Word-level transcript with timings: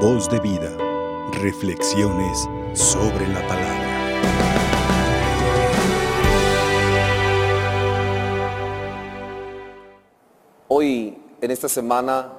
Voz 0.00 0.28
de 0.28 0.38
vida. 0.40 0.76
Reflexiones 1.40 2.46
sobre 2.74 3.26
la 3.28 3.40
palabra. 3.48 3.86
Hoy, 10.68 11.18
en 11.40 11.50
esta 11.50 11.70
semana 11.70 12.30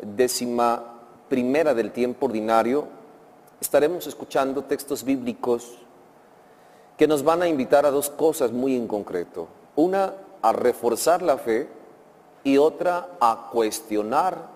décima 0.00 0.82
primera 1.28 1.74
del 1.74 1.92
tiempo 1.92 2.24
ordinario, 2.24 2.86
estaremos 3.60 4.06
escuchando 4.06 4.64
textos 4.64 5.04
bíblicos 5.04 5.76
que 6.96 7.06
nos 7.06 7.22
van 7.22 7.42
a 7.42 7.48
invitar 7.48 7.84
a 7.84 7.90
dos 7.90 8.08
cosas 8.08 8.52
muy 8.52 8.74
en 8.74 8.88
concreto. 8.88 9.48
Una, 9.76 10.14
a 10.40 10.52
reforzar 10.52 11.20
la 11.20 11.36
fe 11.36 11.68
y 12.42 12.56
otra, 12.56 13.10
a 13.20 13.50
cuestionar 13.52 14.48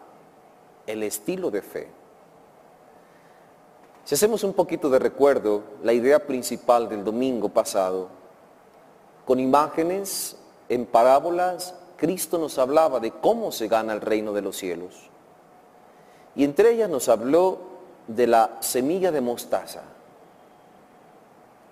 el 0.86 1.02
estilo 1.02 1.50
de 1.50 1.60
fe. 1.60 1.95
Si 4.06 4.14
hacemos 4.14 4.44
un 4.44 4.52
poquito 4.52 4.88
de 4.88 5.00
recuerdo, 5.00 5.64
la 5.82 5.92
idea 5.92 6.24
principal 6.28 6.88
del 6.88 7.02
domingo 7.02 7.48
pasado, 7.48 8.06
con 9.24 9.40
imágenes 9.40 10.36
en 10.68 10.86
parábolas, 10.86 11.74
Cristo 11.96 12.38
nos 12.38 12.56
hablaba 12.56 13.00
de 13.00 13.10
cómo 13.10 13.50
se 13.50 13.66
gana 13.66 13.92
el 13.94 14.00
reino 14.00 14.32
de 14.32 14.42
los 14.42 14.56
cielos. 14.56 15.10
Y 16.36 16.44
entre 16.44 16.70
ellas 16.70 16.88
nos 16.88 17.08
habló 17.08 17.58
de 18.06 18.28
la 18.28 18.58
semilla 18.60 19.10
de 19.10 19.20
mostaza. 19.20 19.82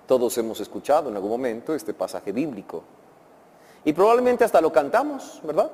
Todos 0.09 0.37
hemos 0.37 0.59
escuchado 0.59 1.11
en 1.11 1.15
algún 1.15 1.31
momento 1.31 1.73
este 1.73 1.95
pasaje 1.95 2.33
bíblico. 2.33 2.83
Y 3.85 3.93
probablemente 3.93 4.43
hasta 4.43 4.61
lo 4.61 4.73
cantamos, 4.73 5.41
¿verdad? 5.45 5.71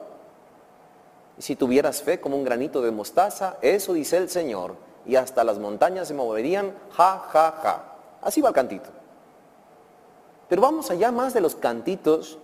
Y 1.39 1.41
si 1.41 1.57
tuvieras 1.57 2.03
fe 2.03 2.21
como 2.21 2.37
un 2.37 2.45
granito 2.45 2.83
de 2.83 2.91
mostaza, 2.91 3.57
eso 3.63 3.95
dice 3.95 4.19
el 4.19 4.29
Señor, 4.29 4.90
y 5.07 5.17
hasta 5.17 5.45
las 5.45 5.59
montañas 5.59 6.09
se 6.09 6.15
moverían, 6.15 6.75
ja, 6.93 7.27
ja, 7.30 7.55
ja. 7.63 7.85
Así 8.23 8.41
va 8.41 8.49
el 8.49 8.55
cantito. 8.55 8.91
Pero 10.49 10.63
vamos 10.63 10.91
allá 10.91 11.13
más 11.13 11.33
de 11.33 11.41
los 11.41 11.55
cantitos 11.55 12.38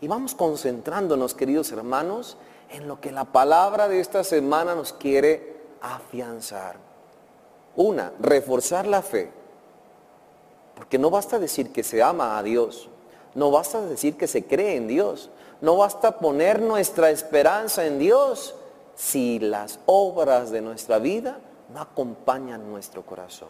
y 0.00 0.08
vamos 0.08 0.34
concentrándonos, 0.34 1.34
queridos 1.34 1.70
hermanos, 1.72 2.36
en 2.70 2.88
lo 2.88 3.00
que 3.00 3.12
la 3.12 3.24
palabra 3.24 3.88
de 3.88 4.00
esta 4.00 4.24
semana 4.24 4.74
nos 4.74 4.92
quiere 4.92 5.62
afianzar. 5.80 6.76
Una, 7.76 8.12
reforzar 8.18 8.86
la 8.86 9.02
fe. 9.02 9.30
Porque 10.74 10.98
no 10.98 11.10
basta 11.10 11.38
decir 11.38 11.72
que 11.72 11.84
se 11.84 12.02
ama 12.02 12.38
a 12.38 12.42
Dios, 12.42 12.88
no 13.34 13.50
basta 13.50 13.80
decir 13.80 14.16
que 14.16 14.26
se 14.26 14.44
cree 14.44 14.76
en 14.76 14.88
Dios, 14.88 15.30
no 15.60 15.76
basta 15.76 16.18
poner 16.18 16.60
nuestra 16.60 17.10
esperanza 17.10 17.86
en 17.86 17.98
Dios 17.98 18.54
si 18.96 19.38
las 19.38 19.78
obras 19.86 20.50
de 20.50 20.60
nuestra 20.60 20.98
vida 20.98 21.38
no 21.72 21.80
acompañan 21.80 22.70
nuestro 22.70 23.02
corazón. 23.02 23.48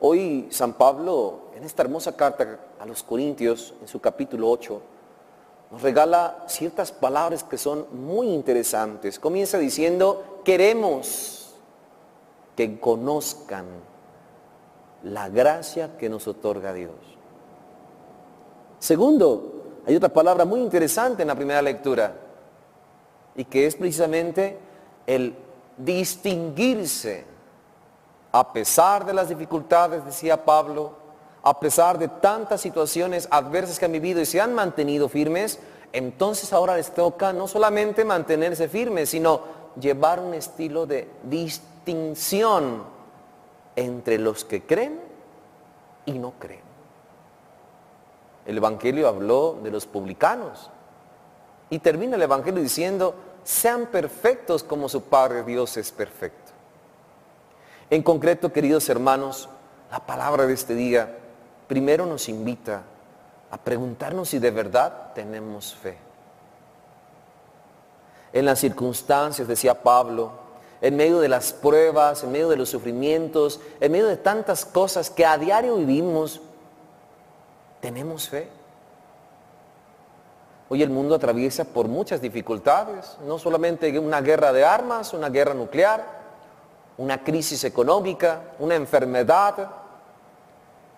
Hoy 0.00 0.48
San 0.50 0.74
Pablo, 0.74 1.50
en 1.54 1.64
esta 1.64 1.82
hermosa 1.82 2.16
carta 2.16 2.58
a 2.78 2.86
los 2.86 3.02
Corintios, 3.02 3.74
en 3.80 3.88
su 3.88 4.00
capítulo 4.00 4.50
8, 4.50 4.82
nos 5.70 5.82
regala 5.82 6.44
ciertas 6.48 6.90
palabras 6.90 7.44
que 7.44 7.58
son 7.58 7.86
muy 7.92 8.28
interesantes. 8.28 9.18
Comienza 9.18 9.58
diciendo, 9.58 10.40
queremos 10.44 11.54
que 12.56 12.80
conozcan 12.80 13.66
la 15.04 15.28
gracia 15.28 15.96
que 15.96 16.08
nos 16.08 16.26
otorga 16.26 16.72
Dios. 16.72 16.94
Segundo, 18.78 19.82
hay 19.86 19.96
otra 19.96 20.08
palabra 20.08 20.44
muy 20.44 20.60
interesante 20.60 21.22
en 21.22 21.28
la 21.28 21.34
primera 21.34 21.62
lectura 21.62 22.14
y 23.36 23.44
que 23.44 23.66
es 23.66 23.76
precisamente 23.76 24.58
el 25.06 25.34
distinguirse 25.84 27.24
a 28.32 28.52
pesar 28.52 29.04
de 29.04 29.12
las 29.12 29.28
dificultades, 29.28 30.04
decía 30.04 30.44
Pablo, 30.44 30.92
a 31.42 31.58
pesar 31.58 31.98
de 31.98 32.08
tantas 32.08 32.60
situaciones 32.60 33.26
adversas 33.30 33.78
que 33.78 33.86
han 33.86 33.92
vivido 33.92 34.20
y 34.20 34.26
se 34.26 34.40
han 34.40 34.54
mantenido 34.54 35.08
firmes, 35.08 35.58
entonces 35.92 36.52
ahora 36.52 36.76
les 36.76 36.92
toca 36.92 37.32
no 37.32 37.48
solamente 37.48 38.04
mantenerse 38.04 38.68
firmes, 38.68 39.10
sino 39.10 39.40
llevar 39.80 40.20
un 40.20 40.34
estilo 40.34 40.86
de 40.86 41.08
distinción 41.24 42.84
entre 43.74 44.18
los 44.18 44.44
que 44.44 44.62
creen 44.62 45.00
y 46.06 46.12
no 46.12 46.32
creen. 46.38 46.70
El 48.46 48.56
Evangelio 48.56 49.08
habló 49.08 49.58
de 49.62 49.70
los 49.70 49.86
publicanos 49.86 50.70
y 51.68 51.78
termina 51.78 52.16
el 52.16 52.22
Evangelio 52.22 52.62
diciendo, 52.62 53.14
sean 53.44 53.86
perfectos 53.86 54.62
como 54.62 54.88
su 54.88 55.02
Padre 55.02 55.42
Dios 55.42 55.76
es 55.76 55.90
perfecto. 55.90 56.52
En 57.90 58.02
concreto, 58.02 58.52
queridos 58.52 58.88
hermanos, 58.88 59.48
la 59.90 60.00
palabra 60.00 60.46
de 60.46 60.54
este 60.54 60.74
día 60.74 61.18
primero 61.66 62.06
nos 62.06 62.28
invita 62.28 62.82
a 63.50 63.58
preguntarnos 63.58 64.28
si 64.28 64.38
de 64.38 64.50
verdad 64.50 65.12
tenemos 65.14 65.74
fe. 65.74 65.98
En 68.32 68.44
las 68.44 68.60
circunstancias, 68.60 69.48
decía 69.48 69.82
Pablo, 69.82 70.30
en 70.80 70.96
medio 70.96 71.18
de 71.18 71.28
las 71.28 71.52
pruebas, 71.52 72.22
en 72.22 72.32
medio 72.32 72.48
de 72.48 72.56
los 72.56 72.68
sufrimientos, 72.68 73.60
en 73.80 73.92
medio 73.92 74.06
de 74.06 74.16
tantas 74.16 74.64
cosas 74.64 75.10
que 75.10 75.26
a 75.26 75.36
diario 75.36 75.76
vivimos, 75.76 76.40
¿tenemos 77.80 78.28
fe? 78.28 78.48
Hoy 80.72 80.84
el 80.84 80.90
mundo 80.90 81.16
atraviesa 81.16 81.64
por 81.64 81.88
muchas 81.88 82.22
dificultades, 82.22 83.16
no 83.26 83.40
solamente 83.40 83.98
una 83.98 84.20
guerra 84.20 84.52
de 84.52 84.64
armas, 84.64 85.12
una 85.12 85.28
guerra 85.28 85.52
nuclear, 85.52 86.06
una 86.96 87.24
crisis 87.24 87.64
económica, 87.64 88.40
una 88.60 88.76
enfermedad, 88.76 89.68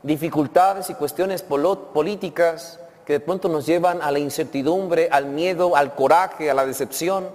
dificultades 0.02 0.90
y 0.90 0.94
cuestiones 0.94 1.42
políticas 1.42 2.80
que 3.06 3.14
de 3.14 3.20
pronto 3.20 3.48
nos 3.48 3.64
llevan 3.64 4.02
a 4.02 4.10
la 4.10 4.18
incertidumbre, 4.18 5.08
al 5.10 5.24
miedo, 5.24 5.74
al 5.74 5.94
coraje, 5.94 6.50
a 6.50 6.54
la 6.54 6.66
decepción. 6.66 7.30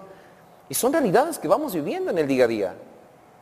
Y 0.69 0.75
son 0.75 0.93
realidades 0.93 1.39
que 1.39 1.47
vamos 1.47 1.73
viviendo 1.73 2.11
en 2.11 2.19
el 2.19 2.27
día 2.27 2.43
a 2.43 2.47
día, 2.47 2.75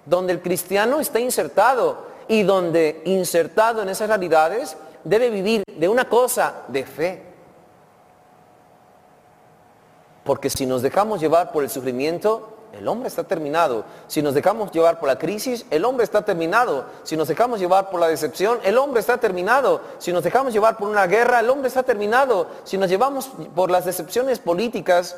donde 0.06 0.32
el 0.32 0.42
cristiano 0.42 1.02
está 1.02 1.20
insertado 1.20 1.98
y 2.30 2.44
donde 2.44 3.02
insertado 3.04 3.82
en 3.82 3.90
esas 3.90 4.08
realidades 4.08 4.78
debe 5.04 5.30
vivir 5.30 5.64
de 5.68 5.90
una 5.90 6.08
cosa, 6.08 6.64
de 6.70 6.86
fe. 6.86 7.35
Porque 10.26 10.50
si 10.50 10.66
nos 10.66 10.82
dejamos 10.82 11.22
llevar 11.22 11.54
por 11.54 11.64
el 11.64 11.70
sufrimiento, 11.70 12.50
el 12.74 12.88
hombre 12.88 13.08
está 13.08 13.24
terminado. 13.24 13.86
Si 14.08 14.22
nos 14.22 14.34
dejamos 14.34 14.72
llevar 14.72 15.00
por 15.00 15.08
la 15.08 15.18
crisis, 15.18 15.66
el 15.70 15.86
hombre 15.86 16.04
está 16.04 16.26
terminado. 16.26 16.86
Si 17.04 17.16
nos 17.16 17.30
dejamos 17.30 17.60
llevar 17.60 17.90
por 17.90 18.02
la 18.02 18.08
decepción, 18.08 18.60
el 18.64 18.78
hombre 18.78 19.00
está 19.00 19.18
terminado. 19.18 19.82
Si 20.00 20.12
nos 20.12 20.24
dejamos 20.24 20.52
llevar 20.52 20.76
por 20.76 20.90
una 20.90 21.08
guerra, 21.08 21.40
el 21.40 21.50
hombre 21.50 21.70
está 21.70 21.84
terminado. 21.84 22.48
Si 22.66 22.78
nos 22.78 22.90
llevamos 22.90 23.32
por 23.56 23.72
las 23.72 23.86
decepciones 23.86 24.40
políticas, 24.40 25.16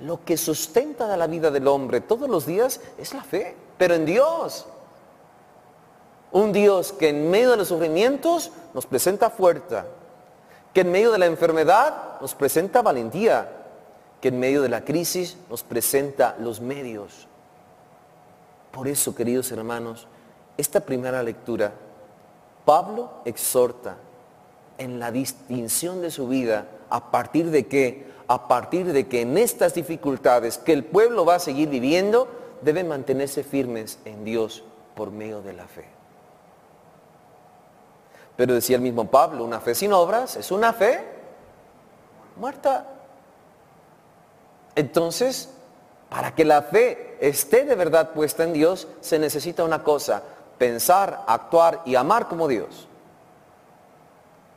lo 0.00 0.22
que 0.24 0.36
sustenta 0.36 1.16
la 1.16 1.26
vida 1.26 1.50
del 1.50 1.66
hombre 1.66 2.02
todos 2.02 2.28
los 2.28 2.44
días 2.44 2.80
es 2.98 3.14
la 3.14 3.24
fe, 3.24 3.56
pero 3.78 3.94
en 3.94 4.04
Dios. 4.04 4.66
Un 6.30 6.52
Dios 6.52 6.92
que 6.92 7.08
en 7.08 7.30
medio 7.30 7.52
de 7.52 7.56
los 7.56 7.68
sufrimientos 7.68 8.52
nos 8.74 8.84
presenta 8.84 9.30
fuerza, 9.30 9.86
que 10.76 10.82
en 10.82 10.92
medio 10.92 11.10
de 11.10 11.16
la 11.16 11.24
enfermedad 11.24 12.20
nos 12.20 12.34
presenta 12.34 12.82
valentía, 12.82 13.50
que 14.20 14.28
en 14.28 14.38
medio 14.38 14.60
de 14.60 14.68
la 14.68 14.84
crisis 14.84 15.38
nos 15.48 15.62
presenta 15.62 16.36
los 16.38 16.60
medios. 16.60 17.28
Por 18.72 18.86
eso, 18.86 19.14
queridos 19.14 19.50
hermanos, 19.52 20.06
esta 20.58 20.80
primera 20.80 21.22
lectura, 21.22 21.72
Pablo 22.66 23.10
exhorta 23.24 23.96
en 24.76 24.98
la 24.98 25.10
distinción 25.10 26.02
de 26.02 26.10
su 26.10 26.28
vida 26.28 26.66
a 26.90 27.10
partir 27.10 27.50
de 27.50 27.66
que, 27.66 28.08
a 28.28 28.46
partir 28.46 28.92
de 28.92 29.08
que 29.08 29.22
en 29.22 29.38
estas 29.38 29.72
dificultades 29.72 30.58
que 30.58 30.74
el 30.74 30.84
pueblo 30.84 31.24
va 31.24 31.36
a 31.36 31.38
seguir 31.38 31.70
viviendo, 31.70 32.28
deben 32.60 32.86
mantenerse 32.86 33.44
firmes 33.44 33.98
en 34.04 34.26
Dios 34.26 34.62
por 34.94 35.10
medio 35.10 35.40
de 35.40 35.54
la 35.54 35.66
fe. 35.68 35.95
Pero 38.36 38.54
decía 38.54 38.76
el 38.76 38.82
mismo 38.82 39.10
Pablo, 39.10 39.44
una 39.44 39.60
fe 39.60 39.74
sin 39.74 39.92
obras 39.92 40.36
es 40.36 40.50
una 40.50 40.72
fe 40.72 41.00
muerta. 42.36 42.86
Entonces, 44.74 45.50
para 46.10 46.34
que 46.34 46.44
la 46.44 46.62
fe 46.62 47.16
esté 47.20 47.64
de 47.64 47.74
verdad 47.74 48.10
puesta 48.10 48.44
en 48.44 48.52
Dios, 48.52 48.88
se 49.00 49.18
necesita 49.18 49.64
una 49.64 49.82
cosa, 49.82 50.22
pensar, 50.58 51.24
actuar 51.26 51.80
y 51.86 51.94
amar 51.94 52.28
como 52.28 52.46
Dios. 52.46 52.88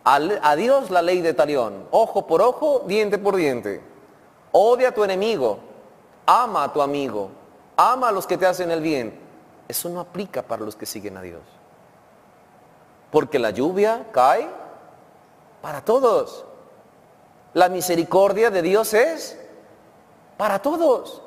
A 0.04 0.56
Dios 0.56 0.90
la 0.90 1.02
ley 1.02 1.22
de 1.22 1.34
talión, 1.34 1.86
ojo 1.92 2.26
por 2.26 2.42
ojo, 2.42 2.84
diente 2.88 3.18
por 3.18 3.36
diente. 3.36 3.82
Odia 4.52 4.90
a 4.90 4.92
tu 4.92 5.04
enemigo, 5.04 5.60
ama 6.26 6.64
a 6.64 6.74
tu 6.74 6.82
amigo, 6.82 7.30
ama 7.78 8.10
a 8.10 8.12
los 8.12 8.26
que 8.26 8.38
te 8.38 8.46
hacen 8.48 8.72
el 8.72 8.82
bien. 8.82 9.20
Eso 9.68 9.88
no 9.88 10.00
aplica 10.00 10.42
para 10.42 10.66
los 10.66 10.76
que 10.76 10.88
siguen 10.88 11.16
a 11.16 11.22
Dios. 11.22 11.42
Porque 13.12 13.40
la 13.40 13.52
lluvia 13.52 14.08
cae 14.12 14.48
para 15.62 15.84
todos. 15.84 16.46
La 17.54 17.70
misericordia 17.70 18.52
de 18.52 18.62
Dios 18.62 18.94
es 18.94 19.38
para 20.38 20.60
todos. 20.60 21.22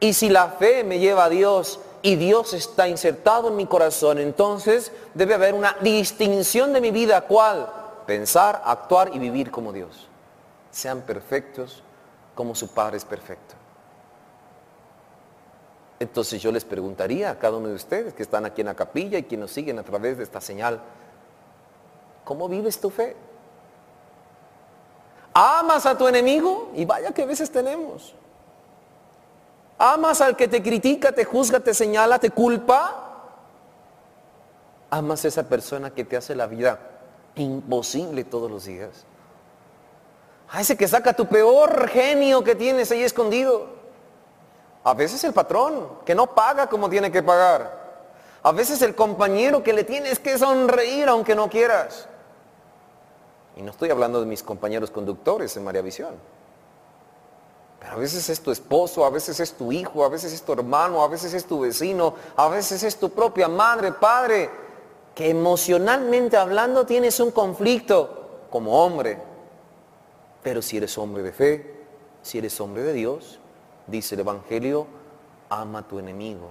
Y 0.00 0.12
si 0.12 0.28
la 0.28 0.48
fe 0.48 0.84
me 0.84 0.98
lleva 0.98 1.24
a 1.24 1.28
Dios 1.28 1.80
y 2.02 2.16
Dios 2.16 2.54
está 2.54 2.88
insertado 2.88 3.48
en 3.48 3.56
mi 3.56 3.66
corazón, 3.66 4.18
entonces 4.18 4.92
debe 5.14 5.34
haber 5.34 5.54
una 5.54 5.76
distinción 5.80 6.72
de 6.72 6.80
mi 6.80 6.90
vida. 6.90 7.22
¿Cuál? 7.22 7.72
Pensar, 8.06 8.62
actuar 8.64 9.14
y 9.14 9.18
vivir 9.18 9.50
como 9.50 9.72
Dios. 9.72 10.08
Sean 10.70 11.02
perfectos 11.02 11.82
como 12.34 12.54
su 12.54 12.68
Padre 12.68 12.98
es 12.98 13.04
perfecto. 13.04 13.54
Entonces 16.00 16.40
yo 16.40 16.52
les 16.52 16.64
preguntaría 16.64 17.30
a 17.30 17.38
cada 17.38 17.56
uno 17.56 17.68
de 17.68 17.74
ustedes 17.74 18.14
que 18.14 18.22
están 18.22 18.44
aquí 18.44 18.60
en 18.60 18.68
la 18.68 18.74
capilla 18.74 19.18
y 19.18 19.24
que 19.24 19.36
nos 19.36 19.50
siguen 19.50 19.78
a 19.78 19.82
través 19.82 20.16
de 20.16 20.24
esta 20.24 20.40
señal, 20.40 20.80
¿cómo 22.24 22.48
vives 22.48 22.80
tu 22.80 22.90
fe? 22.90 23.16
¿Amas 25.34 25.86
a 25.86 25.98
tu 25.98 26.06
enemigo? 26.06 26.70
Y 26.74 26.84
vaya 26.84 27.12
que 27.12 27.22
a 27.22 27.26
veces 27.26 27.50
tenemos. 27.50 28.14
¿Amas 29.78 30.20
al 30.20 30.36
que 30.36 30.48
te 30.48 30.62
critica, 30.62 31.12
te 31.12 31.24
juzga, 31.24 31.60
te 31.60 31.74
señala, 31.74 32.18
te 32.18 32.30
culpa? 32.30 33.04
¿Amas 34.90 35.24
a 35.24 35.28
esa 35.28 35.48
persona 35.48 35.90
que 35.90 36.04
te 36.04 36.16
hace 36.16 36.34
la 36.34 36.46
vida 36.46 36.78
imposible 37.36 38.24
todos 38.24 38.50
los 38.50 38.64
días? 38.64 39.04
A 40.50 40.60
ese 40.60 40.76
que 40.76 40.88
saca 40.88 41.12
tu 41.12 41.26
peor 41.26 41.88
genio 41.88 42.42
que 42.42 42.54
tienes 42.54 42.90
ahí 42.90 43.02
escondido. 43.02 43.77
A 44.84 44.94
veces 44.94 45.22
el 45.24 45.32
patrón 45.32 45.88
que 46.04 46.14
no 46.14 46.34
paga 46.34 46.68
como 46.68 46.88
tiene 46.88 47.10
que 47.10 47.22
pagar. 47.22 47.88
A 48.42 48.52
veces 48.52 48.80
el 48.82 48.94
compañero 48.94 49.62
que 49.62 49.72
le 49.72 49.84
tienes 49.84 50.18
que 50.18 50.38
sonreír 50.38 51.08
aunque 51.08 51.34
no 51.34 51.48
quieras. 51.48 52.08
Y 53.56 53.62
no 53.62 53.72
estoy 53.72 53.90
hablando 53.90 54.20
de 54.20 54.26
mis 54.26 54.42
compañeros 54.42 54.90
conductores 54.90 55.56
en 55.56 55.64
María 55.64 55.82
Visión. 55.82 56.14
Pero 57.80 57.92
a 57.92 57.96
veces 57.96 58.28
es 58.28 58.40
tu 58.40 58.50
esposo, 58.50 59.04
a 59.04 59.10
veces 59.10 59.40
es 59.40 59.52
tu 59.52 59.72
hijo, 59.72 60.04
a 60.04 60.08
veces 60.08 60.32
es 60.32 60.42
tu 60.42 60.52
hermano, 60.52 61.02
a 61.02 61.08
veces 61.08 61.34
es 61.34 61.44
tu 61.44 61.60
vecino, 61.60 62.14
a 62.36 62.48
veces 62.48 62.82
es 62.82 62.96
tu 62.96 63.10
propia 63.10 63.48
madre, 63.48 63.92
padre, 63.92 64.50
que 65.14 65.30
emocionalmente 65.30 66.36
hablando 66.36 66.86
tienes 66.86 67.18
un 67.20 67.30
conflicto 67.30 68.46
como 68.50 68.84
hombre. 68.84 69.18
Pero 70.42 70.62
si 70.62 70.76
eres 70.76 70.96
hombre 70.98 71.22
de 71.22 71.32
fe, 71.32 71.84
si 72.22 72.38
eres 72.38 72.60
hombre 72.60 72.82
de 72.82 72.92
Dios, 72.92 73.40
dice 73.88 74.14
el 74.14 74.20
Evangelio, 74.20 74.86
ama 75.50 75.80
a 75.80 75.82
tu 75.82 75.98
enemigo, 75.98 76.50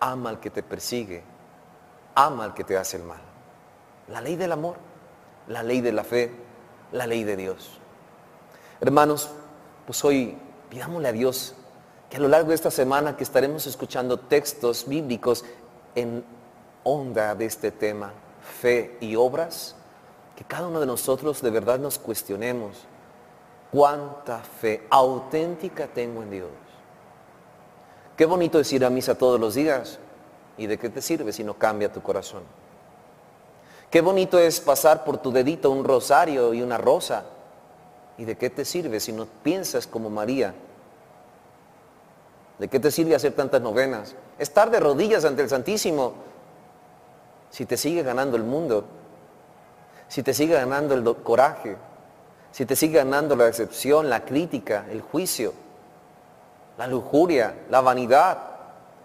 ama 0.00 0.30
al 0.30 0.40
que 0.40 0.50
te 0.50 0.62
persigue, 0.62 1.22
ama 2.14 2.44
al 2.44 2.54
que 2.54 2.64
te 2.64 2.76
hace 2.76 2.96
el 2.96 3.04
mal. 3.04 3.20
La 4.08 4.20
ley 4.20 4.36
del 4.36 4.52
amor, 4.52 4.76
la 5.48 5.62
ley 5.62 5.80
de 5.80 5.92
la 5.92 6.04
fe, 6.04 6.32
la 6.90 7.06
ley 7.06 7.24
de 7.24 7.36
Dios. 7.36 7.78
Hermanos, 8.80 9.30
pues 9.86 10.04
hoy 10.04 10.36
pidámosle 10.70 11.08
a 11.08 11.12
Dios 11.12 11.54
que 12.10 12.16
a 12.16 12.20
lo 12.20 12.28
largo 12.28 12.48
de 12.48 12.54
esta 12.54 12.70
semana 12.70 13.16
que 13.16 13.24
estaremos 13.24 13.66
escuchando 13.66 14.18
textos 14.18 14.86
bíblicos 14.88 15.44
en 15.94 16.24
onda 16.84 17.34
de 17.34 17.46
este 17.46 17.70
tema, 17.70 18.12
fe 18.60 18.96
y 19.00 19.16
obras, 19.16 19.76
que 20.36 20.44
cada 20.44 20.66
uno 20.66 20.80
de 20.80 20.86
nosotros 20.86 21.40
de 21.42 21.50
verdad 21.50 21.78
nos 21.78 21.98
cuestionemos 21.98 22.86
cuánta 23.72 24.40
fe 24.40 24.86
auténtica 24.90 25.86
tengo 25.86 26.22
en 26.22 26.30
Dios. 26.30 26.50
Qué 28.16 28.26
bonito 28.26 28.60
es 28.60 28.72
ir 28.72 28.84
a 28.84 28.90
misa 28.90 29.16
todos 29.16 29.40
los 29.40 29.54
días. 29.54 29.98
¿Y 30.58 30.66
de 30.66 30.78
qué 30.78 30.90
te 30.90 31.00
sirve 31.00 31.32
si 31.32 31.42
no 31.42 31.54
cambia 31.54 31.90
tu 31.90 32.02
corazón? 32.02 32.42
Qué 33.90 34.02
bonito 34.02 34.38
es 34.38 34.60
pasar 34.60 35.02
por 35.02 35.18
tu 35.18 35.32
dedito 35.32 35.70
un 35.70 35.84
rosario 35.84 36.52
y 36.52 36.60
una 36.60 36.76
rosa. 36.76 37.24
¿Y 38.18 38.26
de 38.26 38.36
qué 38.36 38.50
te 38.50 38.66
sirve 38.66 39.00
si 39.00 39.12
no 39.12 39.26
piensas 39.42 39.86
como 39.86 40.10
María? 40.10 40.54
¿De 42.58 42.68
qué 42.68 42.78
te 42.78 42.90
sirve 42.90 43.14
hacer 43.14 43.32
tantas 43.32 43.62
novenas? 43.62 44.14
Estar 44.38 44.70
de 44.70 44.78
rodillas 44.78 45.24
ante 45.24 45.42
el 45.42 45.48
Santísimo 45.48 46.12
si 47.50 47.66
te 47.66 47.76
sigue 47.76 48.02
ganando 48.02 48.36
el 48.36 48.44
mundo, 48.44 48.84
si 50.08 50.22
te 50.22 50.32
sigue 50.32 50.54
ganando 50.54 50.94
el 50.94 51.16
coraje, 51.22 51.76
si 52.52 52.66
te 52.66 52.76
sigue 52.76 52.98
ganando 52.98 53.34
la 53.34 53.46
decepción, 53.46 54.08
la 54.08 54.24
crítica, 54.24 54.84
el 54.90 55.00
juicio, 55.00 55.52
la 56.78 56.86
lujuria, 56.86 57.54
la 57.70 57.80
vanidad, 57.80 58.38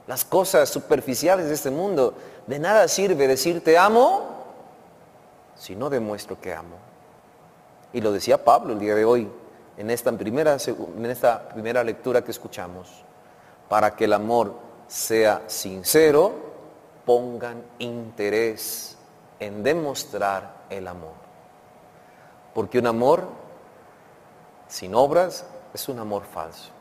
las 0.06 0.26
cosas 0.26 0.70
superficiales 0.70 1.48
de 1.48 1.54
este 1.54 1.72
mundo, 1.72 2.14
de 2.46 2.60
nada 2.60 2.88
sirve 2.88 3.28
decir 3.28 3.64
te 3.64 3.78
amo 3.78 4.38
si 5.56 5.76
no 5.76 5.90
demuestro 5.90 6.40
que 6.40 6.54
amo. 6.54 6.76
Y 7.94 8.02
lo 8.02 8.12
decía 8.12 8.44
Pablo 8.44 8.74
el 8.74 8.80
día 8.80 8.96
de 8.96 9.06
hoy, 9.06 9.30
en 9.78 9.90
esta 9.90 10.12
primera, 10.12 10.58
en 10.58 11.06
esta 11.06 11.50
primera 11.50 11.84
lectura 11.84 12.24
que 12.24 12.32
escuchamos. 12.32 13.04
Para 13.70 13.96
que 13.96 14.06
el 14.06 14.14
amor 14.14 14.54
sea 14.88 15.44
sincero, 15.48 16.34
pongan 17.06 17.64
interés 17.80 18.98
en 19.40 19.64
demostrar 19.64 20.66
el 20.70 20.88
amor. 20.88 21.27
Porque 22.58 22.80
un 22.80 22.88
amor 22.88 23.24
sin 24.68 24.96
obras 24.96 25.46
es 25.76 25.90
un 25.90 26.00
amor 26.00 26.24
falso. 26.24 26.72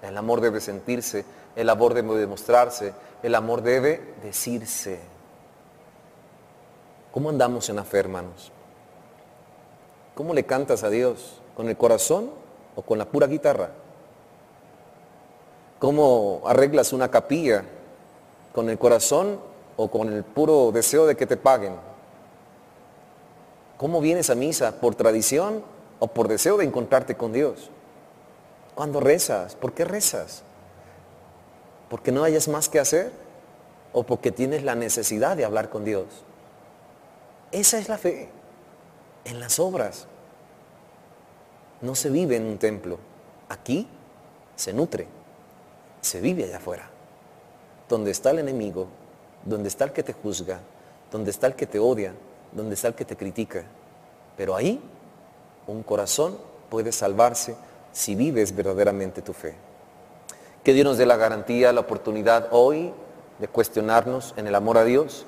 El 0.00 0.16
amor 0.16 0.40
debe 0.40 0.62
sentirse, 0.62 1.26
el 1.56 1.68
amor 1.68 1.92
debe 1.92 2.16
demostrarse, 2.16 2.94
el 3.22 3.34
amor 3.34 3.60
debe 3.60 4.14
decirse. 4.22 4.98
¿Cómo 7.12 7.28
andamos 7.28 7.68
en 7.68 7.76
la 7.76 7.84
fe, 7.84 7.98
hermanos? 7.98 8.50
¿Cómo 10.14 10.32
le 10.32 10.46
cantas 10.46 10.82
a 10.84 10.88
Dios? 10.88 11.42
¿Con 11.54 11.68
el 11.68 11.76
corazón 11.76 12.30
o 12.74 12.80
con 12.80 12.96
la 12.96 13.04
pura 13.04 13.26
guitarra? 13.26 13.68
¿Cómo 15.80 16.40
arreglas 16.46 16.94
una 16.94 17.10
capilla? 17.10 17.62
¿Con 18.54 18.70
el 18.70 18.78
corazón 18.78 19.38
o 19.76 19.90
con 19.90 20.10
el 20.10 20.24
puro 20.24 20.72
deseo 20.72 21.04
de 21.04 21.14
que 21.14 21.26
te 21.26 21.36
paguen? 21.36 21.87
¿Cómo 23.78 24.00
vienes 24.00 24.28
a 24.28 24.34
misa? 24.34 24.80
¿Por 24.80 24.96
tradición 24.96 25.62
o 26.00 26.08
por 26.08 26.26
deseo 26.26 26.56
de 26.56 26.64
encontrarte 26.64 27.16
con 27.16 27.32
Dios? 27.32 27.70
Cuando 28.74 28.98
rezas, 28.98 29.54
¿por 29.54 29.72
qué 29.72 29.84
rezas? 29.84 30.42
¿Porque 31.88 32.10
no 32.10 32.24
hayas 32.24 32.48
más 32.48 32.68
que 32.68 32.80
hacer? 32.80 33.12
¿O 33.92 34.02
porque 34.02 34.32
tienes 34.32 34.64
la 34.64 34.74
necesidad 34.74 35.36
de 35.36 35.44
hablar 35.44 35.70
con 35.70 35.84
Dios? 35.84 36.06
Esa 37.52 37.78
es 37.78 37.88
la 37.88 37.98
fe, 37.98 38.28
en 39.24 39.38
las 39.38 39.60
obras. 39.60 40.08
No 41.80 41.94
se 41.94 42.10
vive 42.10 42.34
en 42.34 42.46
un 42.46 42.58
templo. 42.58 42.98
Aquí 43.48 43.86
se 44.56 44.72
nutre, 44.72 45.06
se 46.00 46.20
vive 46.20 46.44
allá 46.44 46.56
afuera. 46.56 46.90
Donde 47.88 48.10
está 48.10 48.32
el 48.32 48.40
enemigo, 48.40 48.88
donde 49.44 49.68
está 49.68 49.84
el 49.84 49.92
que 49.92 50.02
te 50.02 50.12
juzga, 50.12 50.58
donde 51.12 51.30
está 51.30 51.46
el 51.46 51.54
que 51.54 51.66
te 51.66 51.78
odia, 51.78 52.12
donde 52.52 52.74
está 52.74 52.88
el 52.88 52.94
que 52.94 53.04
te 53.04 53.16
critica. 53.16 53.64
Pero 54.36 54.54
ahí 54.54 54.80
un 55.66 55.82
corazón 55.82 56.38
puede 56.70 56.92
salvarse 56.92 57.56
si 57.92 58.14
vives 58.14 58.54
verdaderamente 58.54 59.22
tu 59.22 59.32
fe. 59.32 59.54
Que 60.62 60.72
Dios 60.72 60.84
nos 60.84 60.98
dé 60.98 61.06
la 61.06 61.16
garantía, 61.16 61.72
la 61.72 61.80
oportunidad 61.80 62.48
hoy 62.50 62.92
de 63.38 63.48
cuestionarnos 63.48 64.34
en 64.36 64.46
el 64.46 64.54
amor 64.54 64.78
a 64.78 64.84
Dios 64.84 65.26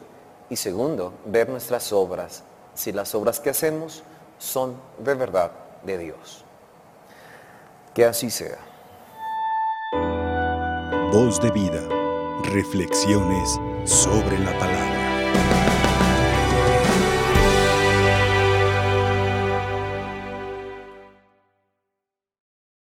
y 0.48 0.56
segundo, 0.56 1.12
ver 1.26 1.48
nuestras 1.48 1.92
obras, 1.92 2.42
si 2.74 2.92
las 2.92 3.14
obras 3.14 3.40
que 3.40 3.50
hacemos 3.50 4.02
son 4.38 4.74
de 4.98 5.14
verdad 5.14 5.52
de 5.84 5.98
Dios. 5.98 6.44
Que 7.94 8.04
así 8.04 8.30
sea. 8.30 8.58
Voz 11.12 11.40
de 11.40 11.50
vida, 11.50 11.82
reflexiones 12.44 13.58
sobre 13.84 14.38
la 14.38 14.56
palabra. 14.58 15.00